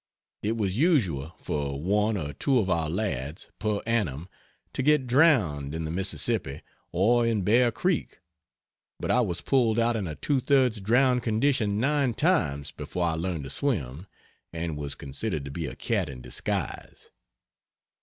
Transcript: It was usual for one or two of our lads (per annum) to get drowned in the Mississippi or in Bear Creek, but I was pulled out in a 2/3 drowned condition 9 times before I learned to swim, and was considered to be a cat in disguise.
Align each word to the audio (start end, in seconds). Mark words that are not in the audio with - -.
It 0.41 0.57
was 0.57 0.79
usual 0.79 1.35
for 1.37 1.79
one 1.79 2.17
or 2.17 2.33
two 2.33 2.57
of 2.57 2.71
our 2.71 2.89
lads 2.89 3.49
(per 3.59 3.81
annum) 3.85 4.29
to 4.73 4.81
get 4.81 5.05
drowned 5.05 5.75
in 5.75 5.85
the 5.85 5.91
Mississippi 5.91 6.63
or 6.91 7.27
in 7.27 7.43
Bear 7.43 7.71
Creek, 7.71 8.19
but 8.99 9.11
I 9.11 9.21
was 9.21 9.41
pulled 9.41 9.77
out 9.77 9.95
in 9.95 10.07
a 10.07 10.15
2/3 10.15 10.81
drowned 10.81 11.21
condition 11.21 11.79
9 11.79 12.15
times 12.15 12.71
before 12.71 13.05
I 13.05 13.13
learned 13.13 13.43
to 13.43 13.51
swim, 13.51 14.07
and 14.51 14.75
was 14.75 14.95
considered 14.95 15.45
to 15.45 15.51
be 15.51 15.67
a 15.67 15.75
cat 15.75 16.09
in 16.09 16.19
disguise. 16.19 17.11